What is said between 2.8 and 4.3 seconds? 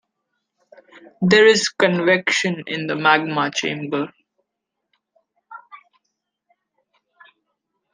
the magma chamber.